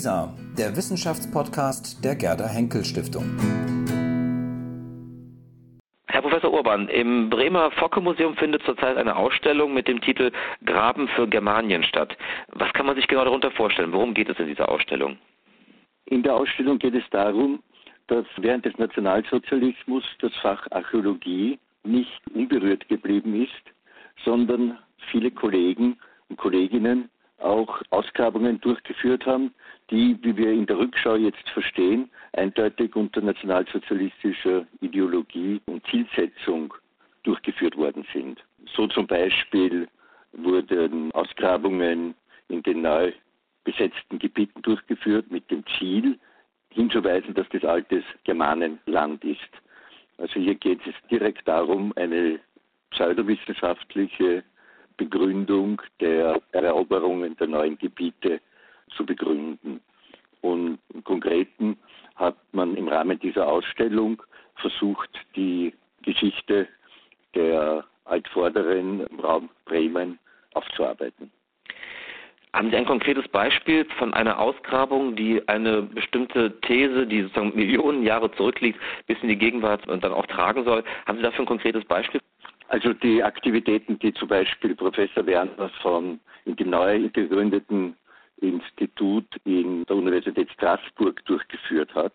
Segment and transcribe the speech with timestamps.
[0.00, 3.36] WISA, der Wissenschaftspodcast der Gerda Henkel Stiftung.
[6.06, 10.32] Herr Professor Urban, im Bremer Focke-Museum findet zurzeit eine Ausstellung mit dem Titel
[10.64, 12.16] Graben für Germanien statt.
[12.48, 13.92] Was kann man sich genau darunter vorstellen?
[13.92, 15.18] Worum geht es in dieser Ausstellung?
[16.06, 17.62] In der Ausstellung geht es darum,
[18.06, 23.74] dass während des Nationalsozialismus das Fach Archäologie nicht unberührt geblieben ist,
[24.24, 24.78] sondern
[25.10, 25.98] viele Kollegen
[26.30, 27.10] und Kolleginnen
[27.40, 29.54] auch Ausgrabungen durchgeführt haben,
[29.90, 36.74] die, wie wir in der Rückschau jetzt verstehen, eindeutig unter nationalsozialistischer Ideologie und Zielsetzung
[37.22, 38.42] durchgeführt worden sind.
[38.74, 39.88] So zum Beispiel
[40.32, 42.14] wurden Ausgrabungen
[42.48, 43.12] in den neu
[43.64, 46.18] besetzten Gebieten durchgeführt mit dem Ziel,
[46.72, 49.50] hinzuweisen, dass das altes Germanenland ist.
[50.18, 52.38] Also hier geht es direkt darum, eine
[52.90, 54.44] pseudowissenschaftliche
[55.00, 58.38] Begründung der Eroberungen der neuen Gebiete
[58.94, 59.80] zu begründen.
[60.42, 61.78] Und im Konkreten
[62.16, 64.22] hat man im Rahmen dieser Ausstellung
[64.56, 66.68] versucht, die Geschichte
[67.34, 70.18] der Altvorderen im Raum Bremen
[70.52, 71.30] aufzuarbeiten.
[72.52, 78.02] Haben Sie ein konkretes Beispiel von einer Ausgrabung, die eine bestimmte These, die sozusagen Millionen
[78.02, 80.84] Jahre zurückliegt, bis in die Gegenwart und dann auch tragen soll?
[81.06, 82.20] Haben Sie dafür ein konkretes Beispiel?
[82.70, 87.96] Also die Aktivitäten, die zum Beispiel Professor Werner von in dem neu gegründeten
[88.36, 92.12] Institut in der Universität Straßburg durchgeführt hat.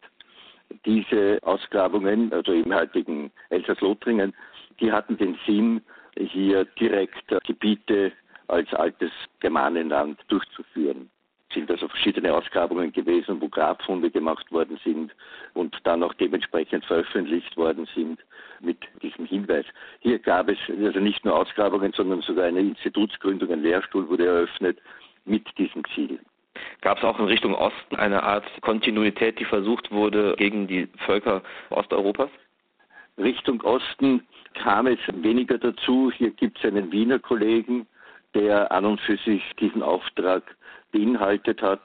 [0.85, 4.33] Diese Ausgrabungen, also im heutigen Elsass-Lothringen,
[4.79, 5.81] die hatten den Sinn,
[6.17, 8.13] hier direkt Gebiete
[8.47, 9.11] als altes
[9.41, 11.09] Germanenland durchzuführen
[11.55, 15.11] sind also verschiedene Ausgrabungen gewesen, wo Grabfunde gemacht worden sind
[15.55, 18.19] und dann auch dementsprechend veröffentlicht worden sind
[18.59, 19.65] mit diesem Hinweis.
[20.01, 24.77] Hier gab es also nicht nur Ausgrabungen, sondern sogar eine Institutsgründung, ein Lehrstuhl wurde eröffnet
[25.25, 26.19] mit diesem Ziel.
[26.81, 31.41] Gab es auch in Richtung Osten eine Art Kontinuität, die versucht wurde gegen die Völker
[31.69, 32.29] Osteuropas?
[33.17, 34.21] Richtung Osten
[34.53, 36.11] kam es weniger dazu.
[36.15, 37.87] Hier gibt es einen Wiener Kollegen,
[38.35, 40.43] der an und für sich diesen Auftrag
[40.91, 41.81] beinhaltet hat.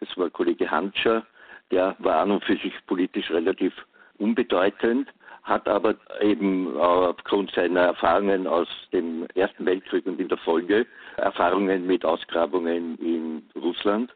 [0.00, 1.26] Das war Kollege Hantscher,
[1.70, 3.72] der war an und für sich politisch relativ
[4.18, 5.08] unbedeutend,
[5.42, 11.86] hat aber eben aufgrund seiner Erfahrungen aus dem Ersten Weltkrieg und in der Folge Erfahrungen
[11.86, 14.14] mit Ausgrabungen in Russland.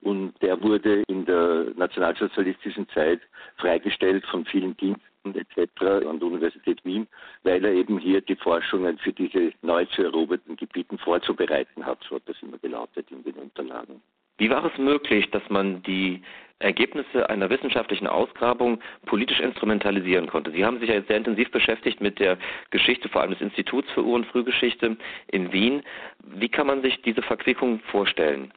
[0.00, 3.20] Und der wurde in der nationalsozialistischen Zeit
[3.56, 5.02] freigestellt von vielen Diensten
[5.36, 6.06] etc.
[6.06, 7.06] an der Universität Wien,
[7.42, 11.98] weil er eben hier die Forschungen für diese neu zu eroberten Gebieten vorzubereiten hat.
[12.08, 14.02] So hat das immer gelautet in den Unterlagen.
[14.38, 16.22] Wie war es möglich, dass man die
[16.60, 20.52] Ergebnisse einer wissenschaftlichen Ausgrabung politisch instrumentalisieren konnte?
[20.52, 22.38] Sie haben sich ja jetzt sehr intensiv beschäftigt mit der
[22.70, 24.96] Geschichte, vor allem des Instituts für Ur- und Frühgeschichte
[25.26, 25.82] in Wien.
[26.22, 28.52] Wie kann man sich diese Verquickung vorstellen?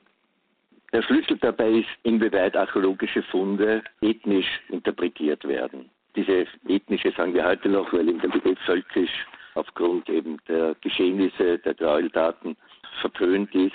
[0.93, 7.69] Der Schlüssel dabei ist, inwieweit archäologische Funde ethnisch interpretiert werden diese ethnische, sagen wir heute
[7.69, 12.55] noch, weil eben der Begriff völkisch aufgrund eben der Geschehnisse, der Gräueltaten
[13.01, 13.73] verpönt ist.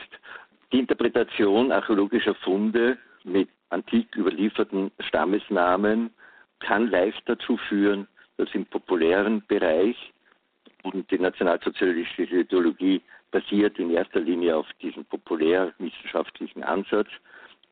[0.72, 6.10] Die Interpretation archäologischer Funde mit antik überlieferten Stammesnamen
[6.60, 9.96] kann leicht dazu führen, dass im populären Bereich
[10.82, 17.08] und die nationalsozialistische Ideologie basiert in erster Linie auf diesem populärwissenschaftlichen Ansatz,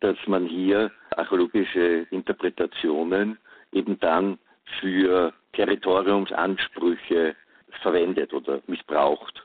[0.01, 3.39] dass man hier archäologische Interpretationen
[3.73, 4.39] eben dann
[4.81, 7.35] für Territoriumsansprüche
[7.83, 9.45] verwendet oder missbraucht.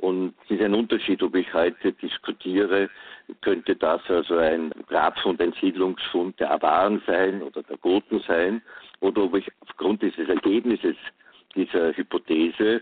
[0.00, 2.88] Und es ist ein Unterschied, ob ich heute diskutiere,
[3.40, 8.62] könnte das also ein Grabfund, ein Siedlungsfund der Awaren sein oder der Goten sein,
[9.00, 10.96] oder ob ich aufgrund dieses Ergebnisses
[11.54, 12.80] dieser Hypothese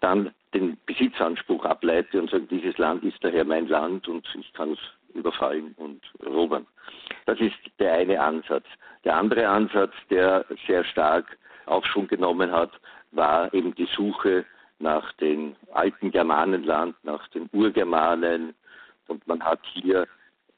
[0.00, 4.72] dann den Besitzanspruch ableite und sage, dieses Land ist daher mein Land und ich kann
[4.72, 4.78] es
[5.14, 6.66] überfallen und erobern.
[7.26, 8.64] Das ist der eine Ansatz.
[9.04, 12.72] Der andere Ansatz, der sehr stark Aufschwung genommen hat,
[13.12, 14.44] war eben die Suche
[14.78, 18.54] nach dem alten Germanenland, nach den Urgermanen.
[19.08, 20.06] Und man hat hier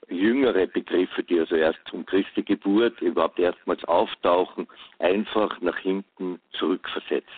[0.08, 4.66] jüngere Begriffe, die also erst um Christi Geburt überhaupt erstmals auftauchen,
[4.98, 7.30] einfach nach hinten zurückversetzt.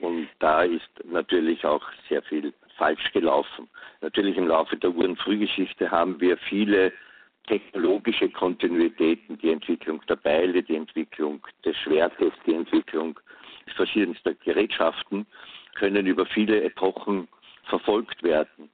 [0.00, 3.68] Und da ist natürlich auch sehr viel falsch gelaufen.
[4.00, 6.92] Natürlich im Laufe der Uhrenfrühgeschichte haben wir viele
[7.46, 13.18] technologische Kontinuitäten, die Entwicklung der Beile, die Entwicklung des Schwertes, die Entwicklung
[13.74, 15.26] verschiedenster Gerätschaften
[15.74, 17.28] können über viele Epochen
[17.64, 18.70] verfolgt werden.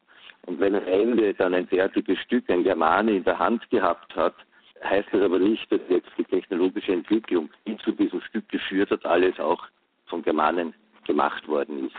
[0.46, 4.34] Und wenn am Ende dann ein fertiges Stück ein Germane in der Hand gehabt hat,
[4.82, 9.04] heißt das aber nicht, dass jetzt die technologische Entwicklung, die zu diesem Stück geführt hat,
[9.06, 9.64] alles auch
[10.06, 10.74] von Germanen
[11.06, 11.96] gemacht worden ist.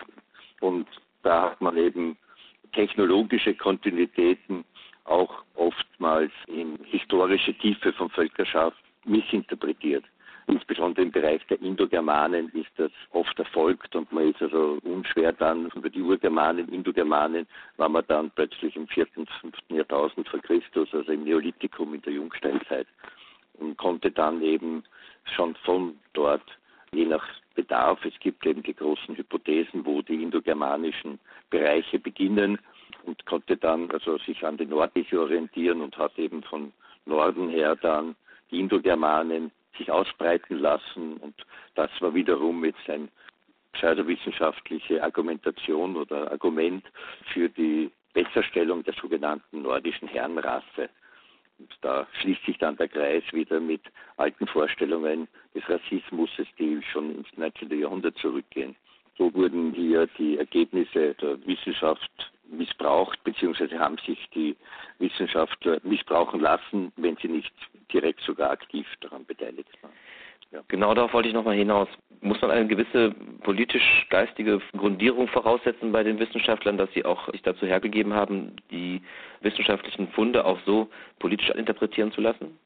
[0.60, 0.86] Und
[1.26, 2.16] da hat man eben
[2.72, 4.64] technologische Kontinuitäten
[5.04, 10.04] auch oftmals historischen historische Tiefe von Völkerschaft missinterpretiert.
[10.46, 15.68] Insbesondere im Bereich der Indogermanen ist das oft erfolgt und man ist also unschwer dann
[15.74, 19.28] über die Urgermanen, Indogermanen, war man dann plötzlich im 4., 5.
[19.70, 22.86] Jahrtausend vor Christus, also im Neolithikum in der Jungsteinzeit
[23.54, 24.84] und konnte dann eben
[25.34, 26.44] schon von dort,
[26.92, 27.26] je nach
[27.56, 30.02] Bedarf, es gibt eben die großen Hypothesen, wo
[30.56, 31.18] die indogermanischen
[31.50, 32.58] Bereiche beginnen
[33.04, 36.72] und konnte dann also sich an den Nordische orientieren und hat eben von
[37.04, 38.16] Norden her dann
[38.50, 41.18] die Indogermanen sich ausbreiten lassen.
[41.18, 41.34] Und
[41.74, 43.08] das war wiederum jetzt ein
[43.74, 46.84] pseudowissenschaftliche Argumentation oder Argument
[47.32, 50.88] für die Besserstellung der sogenannten nordischen Herrenrasse.
[51.58, 53.82] Und da schließt sich dann der Kreis wieder mit
[54.16, 57.78] alten Vorstellungen des Rassismus, die schon ins 19.
[57.78, 58.74] Jahrhundert zurückgehen.
[59.18, 64.56] So wurden hier die Ergebnisse der Wissenschaft missbraucht, beziehungsweise haben sich die
[64.98, 67.52] Wissenschaftler missbrauchen lassen, wenn sie nicht
[67.92, 69.92] direkt sogar aktiv daran beteiligt waren.
[70.52, 70.62] Ja.
[70.68, 71.88] Genau darauf wollte ich nochmal hinaus.
[72.20, 73.10] Muss man eine gewisse
[73.42, 79.02] politisch-geistige Grundierung voraussetzen bei den Wissenschaftlern, dass sie auch sich dazu hergegeben haben, die
[79.40, 82.58] wissenschaftlichen Funde auch so politisch interpretieren zu lassen?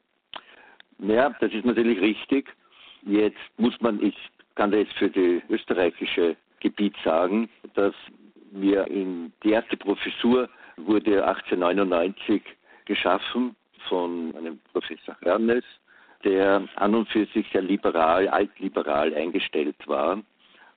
[0.99, 2.53] Ja, das ist natürlich richtig.
[3.03, 4.15] Jetzt muss man, ich
[4.61, 7.95] kann das jetzt für das österreichische Gebiet sagen, dass
[8.51, 10.47] wir in die erste Professur
[10.77, 12.43] wurde 1899
[12.85, 13.55] geschaffen
[13.89, 15.63] von einem Professor Hörnes,
[16.23, 20.21] der an und für sich sehr liberal, altliberal eingestellt war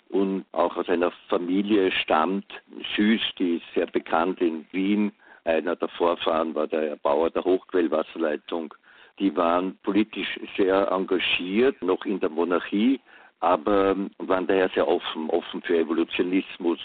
[0.08, 2.50] und auch aus einer Familie stammt,
[2.96, 5.12] Süß, die ist sehr bekannt in Wien.
[5.44, 8.72] Einer der Vorfahren war der Erbauer der Hochquellwasserleitung.
[9.18, 12.98] Die waren politisch sehr engagiert, noch in der Monarchie,
[13.44, 16.78] aber waren daher sehr offen, offen für Evolutionismus,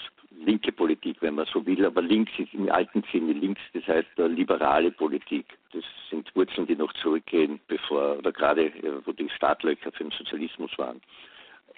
[0.45, 4.09] linke Politik, wenn man so will, aber links ist im alten Sinne links, das heißt
[4.17, 5.45] liberale Politik.
[5.73, 10.11] Das sind Wurzeln, die noch zurückgehen, bevor oder gerade äh, wo die Startlöcher für den
[10.11, 11.01] Sozialismus waren.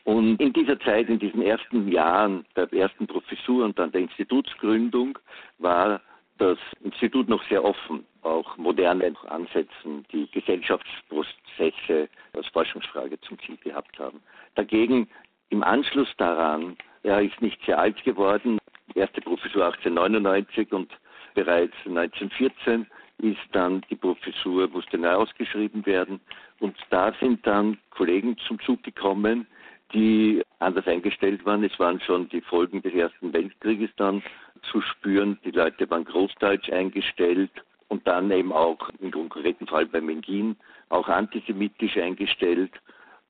[0.04, 5.19] Und in dieser Zeit, in diesen ersten Jahren der ersten Professur und dann der Institutsgründung,
[5.60, 6.01] war
[6.41, 13.99] das Institut noch sehr offen, auch moderne Ansätzen, die Gesellschaftsprozesse als Forschungsfrage zum Ziel gehabt
[13.99, 14.21] haben.
[14.55, 15.07] Dagegen
[15.49, 18.59] im Anschluss daran er ist nicht sehr alt geworden,
[18.93, 20.91] erste Professur 1899 und
[21.33, 22.85] bereits 1914
[23.19, 26.19] ist dann die Professur, musste neu ausgeschrieben werden.
[26.59, 29.47] Und da sind dann Kollegen zum Zug gekommen,
[29.94, 31.63] die anders eingestellt waren.
[31.63, 34.23] Es waren schon die Folgen des Ersten Weltkrieges dann
[34.63, 35.37] zu spüren.
[35.43, 37.51] Die Leute waren großdeutsch eingestellt
[37.87, 40.55] und dann eben auch im konkreten Fall bei Mengin
[40.89, 42.71] auch antisemitisch eingestellt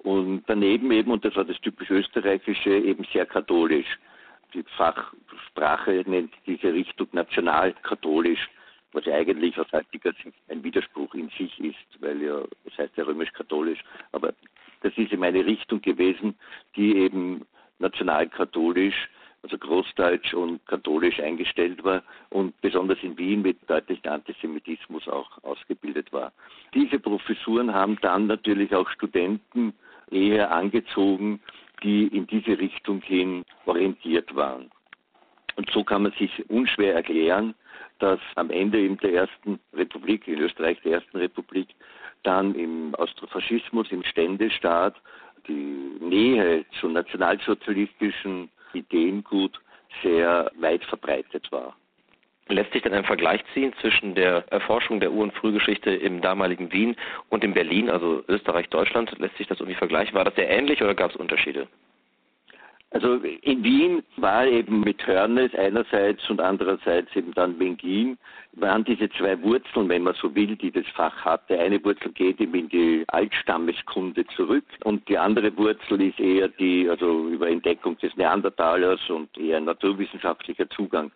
[0.04, 4.00] und daneben eben, und das war das typisch österreichische, eben sehr katholisch.
[4.54, 8.50] Die Fachsprache nennt diese Richtung nationalkatholisch,
[8.94, 12.98] was ja eigentlich aus heutiger Sicht ein Widerspruch in sich ist, weil ja, das heißt
[12.98, 13.80] ja römisch-katholisch,
[14.12, 14.34] aber
[14.82, 16.36] das ist eben eine Richtung gewesen,
[16.76, 17.46] die eben
[17.78, 19.08] nationalkatholisch,
[19.44, 26.14] also großdeutsch und katholisch eingestellt war und besonders in Wien mit deutlichem Antisemitismus auch ausgebildet
[26.14, 26.32] war.
[26.74, 29.74] Diese Professuren haben dann natürlich auch Studenten
[30.12, 31.40] eher angezogen,
[31.84, 34.70] die in diese Richtung hin orientiert waren.
[35.56, 37.56] Und so kann man sich unschwer erklären,
[38.00, 41.70] dass am Ende in der ersten Republik, in Österreich der ersten Republik,
[42.24, 44.96] dann im Austrofaschismus, im Ständestaat,
[45.48, 49.60] die Nähe zu nationalsozialistischen Ideengut
[50.04, 51.76] sehr weit verbreitet war.
[52.48, 56.72] Lässt sich dann ein Vergleich ziehen zwischen der Erforschung der Ur- und Frühgeschichte im damaligen
[56.72, 56.96] Wien
[57.30, 59.18] und in Berlin, also Österreich-Deutschland?
[59.20, 60.16] Lässt sich das irgendwie vergleichen?
[60.16, 61.68] War das sehr ähnlich oder gab es Unterschiede?
[62.92, 68.18] Also in Wien war eben mit Hörnes einerseits und andererseits eben dann Mengin,
[68.54, 71.58] waren diese zwei Wurzeln, wenn man so will, die das Fach hatte.
[71.58, 76.90] Eine Wurzel geht eben in die Altstammeskunde zurück und die andere Wurzel ist eher die,
[76.90, 81.12] also über Entdeckung des Neandertalers und eher naturwissenschaftlicher Zugang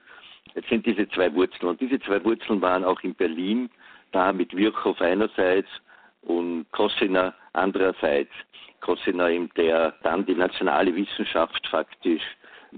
[0.53, 1.69] Jetzt sind diese zwei Wurzeln.
[1.69, 3.69] Und diese zwei Wurzeln waren auch in Berlin
[4.11, 5.69] da mit Virchow einerseits
[6.21, 8.31] und Kossiner andererseits.
[8.85, 12.21] Kossiner, der dann die nationale Wissenschaft faktisch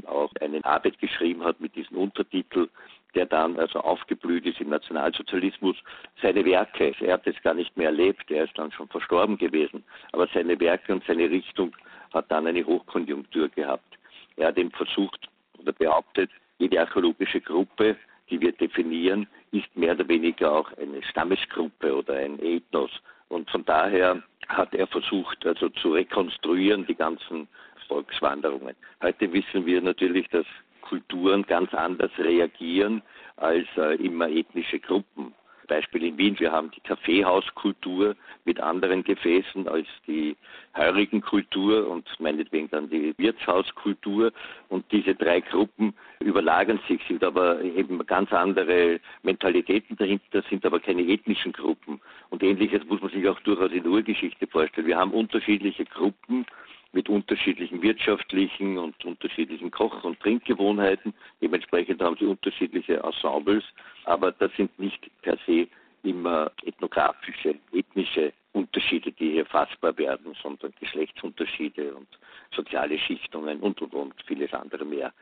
[0.05, 2.69] auch eine Arbeit geschrieben hat mit diesem Untertitel,
[3.13, 5.75] der dann also aufgeblüht ist im Nationalsozialismus.
[6.21, 9.83] Seine Werke, er hat es gar nicht mehr erlebt, er ist dann schon verstorben gewesen,
[10.13, 11.75] aber seine Werke und seine Richtung
[12.13, 13.97] hat dann eine Hochkonjunktur gehabt.
[14.37, 17.97] Er hat eben versucht oder behauptet, jede archäologische Gruppe,
[18.29, 22.91] die wir definieren, ist mehr oder weniger auch eine Stammesgruppe oder ein Ethnos.
[23.29, 27.47] Und von daher hat er versucht, also zu rekonstruieren die ganzen
[27.87, 28.75] Volkswanderungen.
[29.01, 30.45] Heute wissen wir natürlich, dass
[30.81, 33.01] Kulturen ganz anders reagieren
[33.35, 35.33] als äh, immer ethnische Gruppen.
[35.67, 40.35] Beispiel in Wien, wir haben die Kaffeehauskultur mit anderen Gefäßen als die
[40.75, 44.31] heurigen Kultur und meinetwegen dann die Wirtshauskultur.
[44.69, 50.79] Und diese drei Gruppen überlagern sich, sind aber eben ganz andere Mentalitäten dahinter, sind aber
[50.79, 51.99] keine ethnischen Gruppen.
[52.29, 54.87] Und ähnliches muss man sich auch durchaus in der Urgeschichte vorstellen.
[54.87, 56.45] Wir haben unterschiedliche Gruppen,
[56.91, 61.13] mit unterschiedlichen wirtschaftlichen und unterschiedlichen Koch- und Trinkgewohnheiten.
[61.41, 63.63] Dementsprechend haben sie unterschiedliche Ensembles,
[64.05, 65.67] aber das sind nicht per se
[66.03, 72.07] immer ethnografische, ethnische Unterschiede, die hier fassbar werden, sondern Geschlechtsunterschiede und
[72.55, 75.13] soziale Schichtungen und, und, und vieles andere mehr.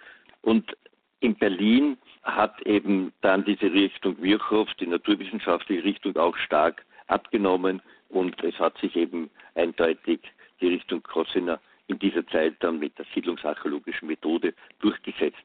[0.41, 0.75] Und
[1.19, 8.41] in Berlin hat eben dann diese Richtung Virchow, die naturwissenschaftliche Richtung, auch stark abgenommen und
[8.43, 10.19] es hat sich eben eindeutig
[10.61, 15.43] die Richtung Kossiner in dieser Zeit dann mit der siedlungsarchäologischen Methode durchgesetzt.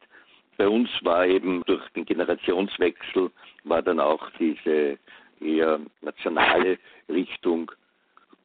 [0.57, 3.31] Bei uns war eben durch den Generationswechsel
[3.65, 4.99] war dann auch diese
[5.41, 7.73] eher nationale Richtung,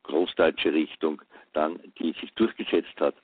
[0.04, 1.22] großdeutsche Richtung,
[1.54, 3.16] dann die sich durchgesetzt hat.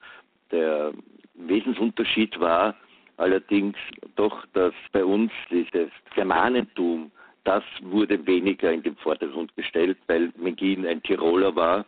[0.52, 0.94] Der
[1.36, 2.76] Wesensunterschied war
[3.18, 3.78] allerdings
[4.16, 7.12] doch, dass bei uns dieses Germanentum,
[7.44, 11.86] das wurde weniger in den Vordergrund gestellt, weil Mengin ein Tiroler war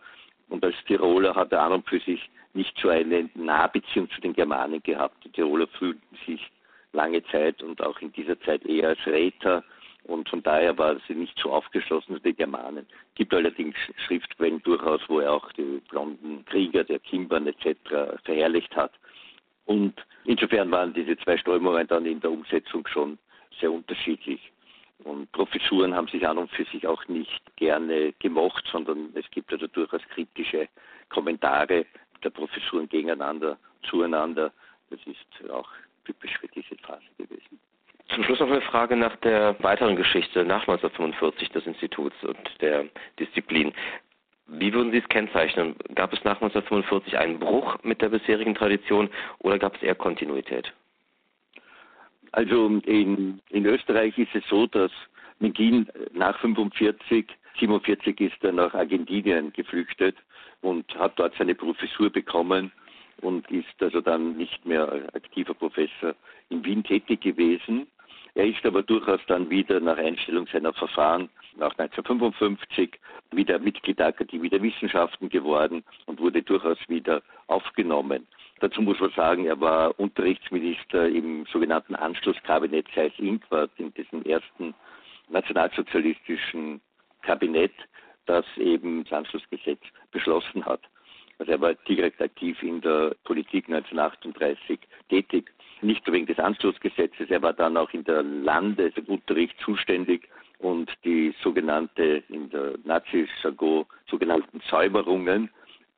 [0.53, 4.33] und als Tiroler hat er an und für sich nicht so eine Nahbeziehung zu den
[4.33, 5.25] Germanen gehabt.
[5.25, 6.51] Die Tiroler fühlten sich
[6.91, 9.63] lange Zeit und auch in dieser Zeit eher als Räter
[10.03, 12.86] und von daher war sie nicht so aufgeschlossen zu den Germanen.
[13.10, 18.22] Es gibt allerdings Schriftquellen durchaus, wo er auch die blonden Krieger der Kimbern etc.
[18.24, 18.91] verherrlicht hat.
[19.65, 19.95] Und
[20.25, 23.17] insofern waren diese zwei Strömungen dann in der Umsetzung schon
[23.60, 24.52] sehr unterschiedlich.
[25.03, 29.51] Und Professuren haben sich an und für sich auch nicht gerne gemocht, sondern es gibt
[29.51, 30.67] also durchaus kritische
[31.10, 31.86] Kommentare
[32.24, 34.51] der Professuren gegeneinander, zueinander.
[34.89, 35.69] Das ist auch
[36.05, 37.60] typisch für diese Phase gewesen.
[38.10, 42.86] Zum Schluss noch eine Frage nach der weiteren Geschichte nach 1945 des Instituts und der
[43.19, 43.74] Disziplin.
[44.48, 45.75] Wie würden Sie es kennzeichnen?
[45.95, 50.74] Gab es nach 1945 einen Bruch mit der bisherigen Tradition oder gab es eher Kontinuität?
[52.34, 54.92] Also in, in Österreich ist es so, dass
[55.40, 57.28] McGinn nach 45,
[57.60, 60.16] 47 ist er nach Argentinien geflüchtet
[60.62, 62.72] und hat dort seine Professur bekommen
[63.22, 66.16] und ist also dann nicht mehr aktiver Professor
[66.50, 67.86] in Wien tätig gewesen.
[68.34, 72.98] Er ist aber durchaus dann wieder nach Einstellung seiner Verfahren nach 1955
[73.30, 78.25] wieder Mitglied der Akademie der Wissenschaften geworden und wurde durchaus wieder aufgenommen.
[78.63, 84.74] Dazu muss man sagen, er war Unterrichtsminister im sogenannten Anschlusskabinett Seyß-Inquart, in diesem ersten
[85.27, 86.79] nationalsozialistischen
[87.24, 87.74] Kabinett,
[88.25, 90.79] das eben das Anschlussgesetz beschlossen hat.
[91.39, 94.79] Also er war direkt aktiv in der Politik 1938
[95.10, 95.51] tätig.
[95.82, 100.29] Nicht nur wegen des Anschlussgesetzes, er war dann auch in der Landesunterricht zuständig
[100.60, 105.50] und die sogenannte, in der Nazi-Jargon sogenannten Säuberungen,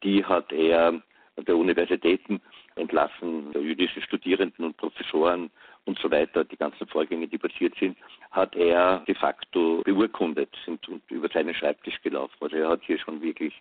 [0.01, 1.00] die hat er
[1.43, 2.41] der Universitäten
[2.75, 5.50] entlassen, der jüdischen Studierenden und Professoren
[5.86, 7.98] und so weiter, die ganzen Vorgänge, die passiert sind,
[8.32, 12.36] hat er de facto beurkundet sind und über seinen Schreibtisch gelaufen.
[12.39, 13.53] Also er hat hier schon wirklich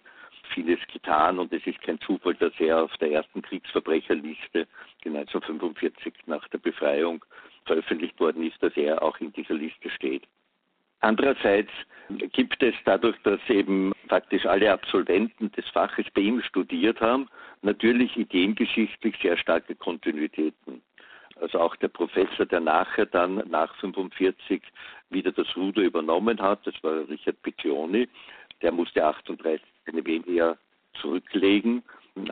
[0.52, 4.66] vieles getan und es ist kein Zufall, dass er auf der ersten Kriegsverbrecherliste,
[5.04, 7.24] die 1945 nach der Befreiung
[7.66, 10.24] veröffentlicht worden ist, dass er auch in dieser Liste steht.
[11.04, 11.70] Andererseits
[12.32, 17.28] gibt es dadurch, dass eben faktisch alle Absolventen des Faches bei ihm studiert haben,
[17.60, 20.80] natürlich ideengeschichtlich sehr starke Kontinuitäten.
[21.42, 24.62] Also auch der Professor, der nachher dann nach 45
[25.10, 28.08] wieder das Ruder übernommen hat, das war Richard Piccioni,
[28.62, 30.56] der musste 38 eine weniger
[31.02, 31.82] zurücklegen,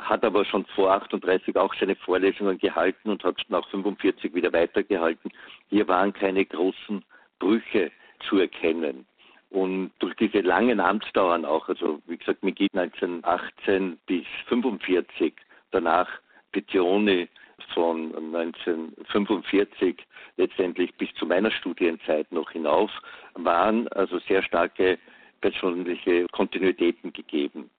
[0.00, 5.31] hat aber schon vor 38 auch seine Vorlesungen gehalten und hat nach 45 wieder weitergehalten.
[5.69, 7.05] Hier waren keine großen
[7.38, 7.91] Brüche
[8.29, 9.07] zu erkennen.
[9.50, 15.35] Und durch diese langen Amtsdauern auch, also wie gesagt, McGee 1918 bis 45,
[15.73, 16.09] danach
[16.52, 17.29] Petione
[17.75, 19.97] von 1945
[20.37, 22.91] letztendlich bis zu meiner Studienzeit noch hinauf,
[23.35, 24.99] waren also sehr starke
[25.41, 27.71] persönliche Kontinuitäten gegeben.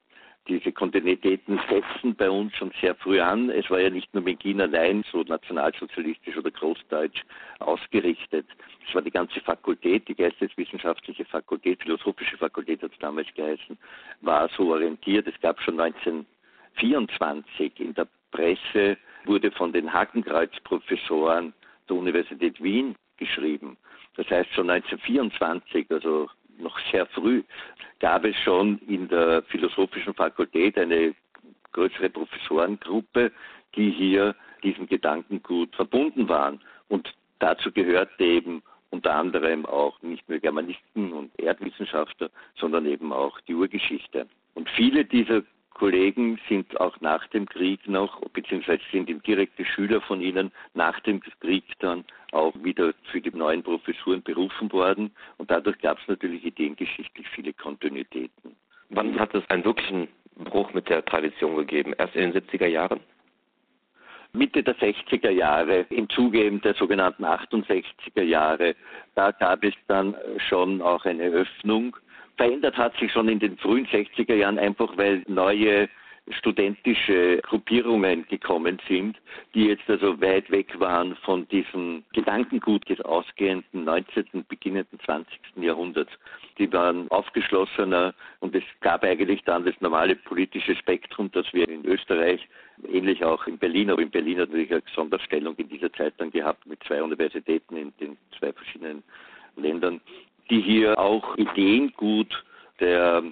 [0.47, 3.50] Diese Kontinuitäten setzen bei uns schon sehr früh an.
[3.50, 7.23] Es war ja nicht nur Beginn allein so nationalsozialistisch oder großdeutsch
[7.59, 8.45] ausgerichtet.
[8.85, 13.77] Es war die ganze Fakultät, die geisteswissenschaftliche Fakultät, philosophische Fakultät hat es damals geheißen,
[14.19, 15.27] war so orientiert.
[15.27, 21.53] Es gab schon 1924 in der Presse, wurde von den Hakenkreuzprofessoren
[21.88, 23.77] der Universität Wien geschrieben.
[24.17, 27.43] Das heißt schon 1924, also noch sehr früh
[28.00, 31.13] gab es schon in der philosophischen Fakultät eine
[31.72, 33.31] größere Professorengruppe,
[33.75, 36.62] die hier diesem Gedankengut verbunden waren.
[36.89, 43.39] Und dazu gehörte eben unter anderem auch nicht nur Germanisten und Erdwissenschaftler, sondern eben auch
[43.41, 44.27] die Urgeschichte.
[44.53, 45.41] Und viele dieser
[45.74, 51.22] Kollegen sind auch nach dem Krieg noch, beziehungsweise sind direkte Schüler von ihnen nach dem
[51.42, 55.12] Krieg dann auch wieder für die neuen Professuren berufen worden.
[55.38, 58.56] Und dadurch gab es natürlich ideengeschichtlich viele Kontinuitäten.
[58.89, 61.94] Wann hat es einen wirklichen Bruch mit der Tradition gegeben?
[61.98, 63.00] Erst in den 70er Jahren?
[64.36, 68.75] Mitte der 60er Jahre, im Zuge der sogenannten 68er Jahre,
[69.13, 70.15] da gab es dann
[70.50, 71.96] schon auch eine Öffnung
[72.37, 75.89] verändert hat sich schon in den frühen 60er Jahren einfach, weil neue
[76.29, 79.17] studentische Gruppierungen gekommen sind,
[79.53, 85.37] die jetzt also weit weg waren von diesem Gedankengut des ausgehenden 19., beginnenden 20.
[85.57, 86.11] Jahrhunderts.
[86.57, 91.85] Die waren aufgeschlossener und es gab eigentlich dann das normale politische Spektrum, das wir in
[91.85, 92.47] Österreich,
[92.87, 96.65] ähnlich auch in Berlin, aber in Berlin natürlich eine Sonderstellung in dieser Zeit dann gehabt
[96.65, 99.03] mit zwei Universitäten in den zwei verschiedenen
[99.57, 99.99] Ländern,
[100.50, 102.43] die hier auch Ideengut
[102.79, 103.23] der,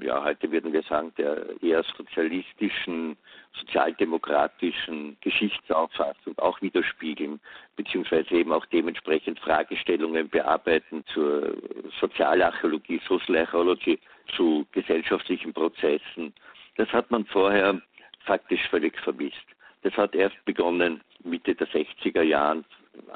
[0.00, 3.16] ja, heute würden wir sagen, der eher sozialistischen,
[3.58, 7.40] sozialdemokratischen Geschichtsauffassung auch widerspiegeln,
[7.76, 11.56] beziehungsweise eben auch dementsprechend Fragestellungen bearbeiten zur
[12.00, 13.98] Sozialarchäologie, Social Archaeology,
[14.36, 16.32] zu gesellschaftlichen Prozessen.
[16.76, 17.80] Das hat man vorher
[18.20, 19.36] faktisch völlig vermisst.
[19.82, 22.64] Das hat erst begonnen Mitte der 60er Jahren,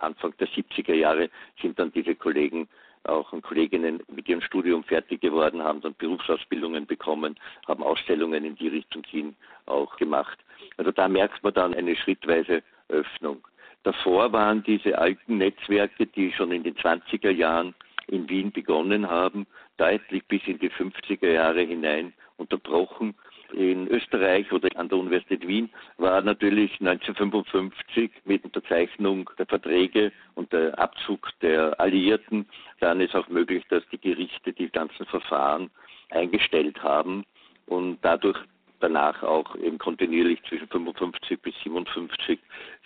[0.01, 1.31] Anfang der 70er Jahre
[1.61, 2.69] sind dann diese Kollegen
[3.05, 8.69] auch Kolleginnen mit ihrem Studium fertig geworden, haben dann Berufsausbildungen bekommen, haben Ausstellungen in die
[8.69, 10.39] Richtung hin auch gemacht.
[10.77, 13.47] Also da merkt man dann eine schrittweise Öffnung.
[13.83, 17.75] Davor waren diese alten Netzwerke, die schon in den 20er Jahren
[18.07, 19.47] in Wien begonnen haben,
[19.77, 23.15] deutlich bis in die 50er Jahre hinein unterbrochen
[23.55, 30.53] in Österreich oder an der Universität Wien war natürlich 1955 mit Unterzeichnung der Verträge und
[30.53, 32.47] der Abzug der Alliierten
[32.81, 35.71] dann ist auch möglich, dass die Gerichte die ganzen Verfahren
[36.11, 37.25] eingestellt haben
[37.67, 38.39] und dadurch
[38.81, 42.39] danach auch eben kontinuierlich zwischen 55 bis 57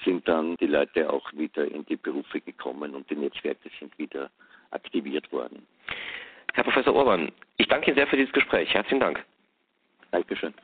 [0.04, 4.30] sind dann die Leute auch wieder in die Berufe gekommen und die Netzwerke sind wieder
[4.70, 5.66] aktiviert worden.
[6.54, 8.72] Herr Professor Urban, ich danke Ihnen sehr für dieses Gespräch.
[8.72, 9.24] Herzlichen Dank.
[10.10, 10.54] Dankeschön.